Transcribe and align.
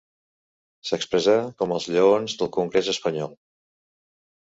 S'expressà 0.91 1.35
com 1.61 1.75
els 1.77 1.87
lleons 1.93 2.37
del 2.43 2.53
Congrés 2.59 2.93
espanyol. 2.99 3.41